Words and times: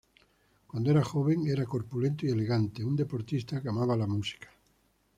Cuando 0.65 0.89
era 0.89 1.03
joven, 1.03 1.45
era 1.45 1.63
corpulento 1.67 2.25
y 2.25 2.29
elegante, 2.31 2.83
un 2.83 2.95
deportista 2.95 3.61
que 3.61 3.69
amaba 3.69 3.95
la 3.95 4.07
música. 4.07 4.49